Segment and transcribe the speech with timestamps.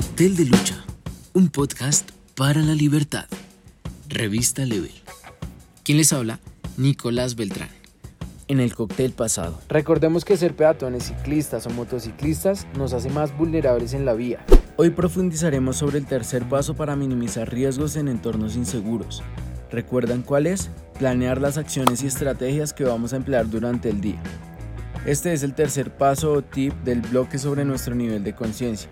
[0.00, 0.82] Cóctel de Lucha,
[1.34, 3.26] un podcast para la libertad.
[4.08, 4.94] Revista Level.
[5.84, 6.40] ¿Quién les habla?
[6.78, 7.68] Nicolás Beltrán.
[8.48, 9.60] En el cóctel pasado.
[9.68, 14.42] Recordemos que ser peatones, ciclistas o motociclistas nos hace más vulnerables en la vía.
[14.78, 19.22] Hoy profundizaremos sobre el tercer paso para minimizar riesgos en entornos inseguros.
[19.70, 20.70] ¿Recuerdan cuál es?
[20.98, 24.22] Planear las acciones y estrategias que vamos a emplear durante el día.
[25.04, 28.88] Este es el tercer paso o tip del bloque sobre nuestro nivel de conciencia.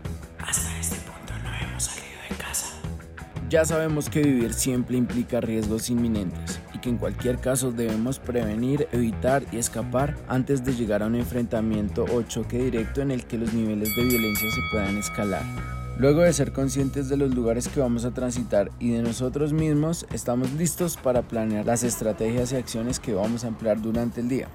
[3.48, 8.86] Ya sabemos que vivir siempre implica riesgos inminentes y que en cualquier caso debemos prevenir,
[8.92, 13.38] evitar y escapar antes de llegar a un enfrentamiento o choque directo en el que
[13.38, 15.42] los niveles de violencia se puedan escalar.
[15.96, 20.06] Luego de ser conscientes de los lugares que vamos a transitar y de nosotros mismos,
[20.12, 24.48] estamos listos para planear las estrategias y acciones que vamos a emplear durante el día.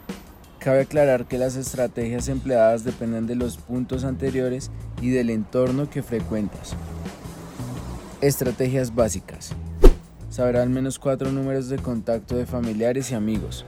[0.59, 4.69] Cabe aclarar que las estrategias empleadas dependen de los puntos anteriores
[5.01, 6.75] y del entorno que frecuentas.
[8.23, 9.49] Estrategias básicas.
[10.29, 13.65] Saber al menos cuatro números de contacto de familiares y amigos.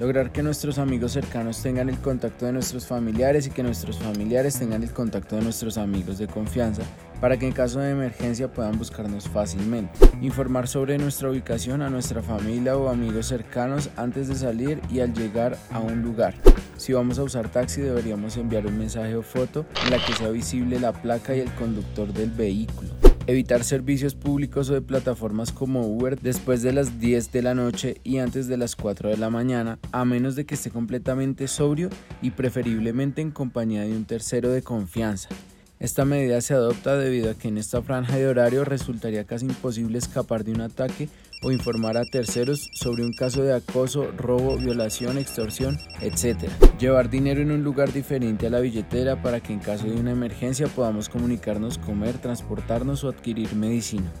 [0.00, 4.58] Lograr que nuestros amigos cercanos tengan el contacto de nuestros familiares y que nuestros familiares
[4.58, 6.82] tengan el contacto de nuestros amigos de confianza
[7.20, 9.92] para que en caso de emergencia puedan buscarnos fácilmente.
[10.20, 15.14] Informar sobre nuestra ubicación a nuestra familia o amigos cercanos antes de salir y al
[15.14, 16.34] llegar a un lugar.
[16.76, 20.30] Si vamos a usar taxi deberíamos enviar un mensaje o foto en la que sea
[20.30, 23.01] visible la placa y el conductor del vehículo.
[23.28, 28.00] Evitar servicios públicos o de plataformas como Uber después de las 10 de la noche
[28.02, 31.88] y antes de las 4 de la mañana, a menos de que esté completamente sobrio
[32.20, 35.28] y preferiblemente en compañía de un tercero de confianza.
[35.78, 39.98] Esta medida se adopta debido a que en esta franja de horario resultaría casi imposible
[39.98, 41.08] escapar de un ataque
[41.42, 46.48] o informar a terceros sobre un caso de acoso, robo, violación, extorsión, etc.
[46.78, 50.12] Llevar dinero en un lugar diferente a la billetera para que en caso de una
[50.12, 54.12] emergencia podamos comunicarnos, comer, transportarnos o adquirir medicina.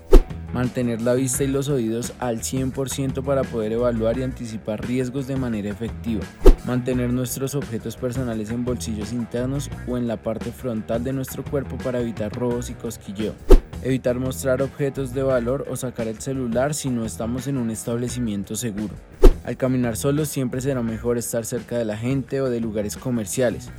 [0.52, 5.36] Mantener la vista y los oídos al 100% para poder evaluar y anticipar riesgos de
[5.36, 6.22] manera efectiva.
[6.66, 11.78] Mantener nuestros objetos personales en bolsillos internos o en la parte frontal de nuestro cuerpo
[11.78, 13.34] para evitar robos y cosquilleo.
[13.84, 18.54] Evitar mostrar objetos de valor o sacar el celular si no estamos en un establecimiento
[18.54, 18.94] seguro.
[19.44, 23.72] Al caminar solos siempre será mejor estar cerca de la gente o de lugares comerciales.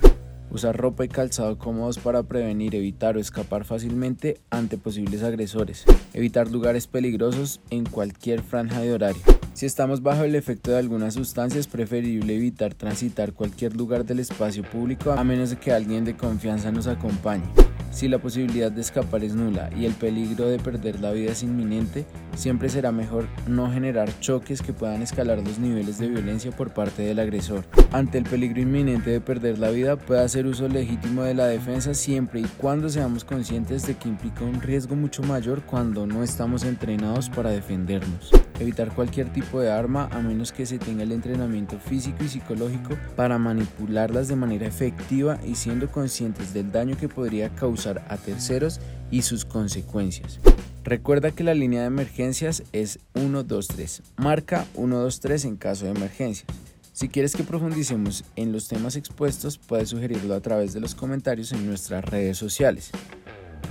[0.52, 5.86] Usar ropa y calzado cómodos para prevenir, evitar o escapar fácilmente ante posibles agresores.
[6.14, 9.22] Evitar lugares peligrosos en cualquier franja de horario.
[9.54, 14.20] Si estamos bajo el efecto de alguna sustancia es preferible evitar transitar cualquier lugar del
[14.20, 17.46] espacio público a menos de que alguien de confianza nos acompañe.
[17.94, 21.44] Si la posibilidad de escapar es nula y el peligro de perder la vida es
[21.44, 22.06] inminente,
[22.36, 27.04] siempre será mejor no generar choques que puedan escalar los niveles de violencia por parte
[27.04, 27.64] del agresor.
[27.92, 31.94] Ante el peligro inminente de perder la vida, puede hacer uso legítimo de la defensa
[31.94, 36.64] siempre y cuando seamos conscientes de que implica un riesgo mucho mayor cuando no estamos
[36.64, 38.32] entrenados para defendernos.
[38.60, 42.98] Evitar cualquier tipo de arma a menos que se tenga el entrenamiento físico y psicológico
[43.16, 48.80] para manipularlas de manera efectiva y siendo conscientes del daño que podría causar a terceros
[49.12, 50.40] y sus consecuencias.
[50.84, 54.04] Recuerda que la línea de emergencias es 123.
[54.18, 56.46] Marca 123 en caso de emergencias.
[56.92, 61.52] Si quieres que profundicemos en los temas expuestos, puedes sugerirlo a través de los comentarios
[61.52, 62.92] en nuestras redes sociales.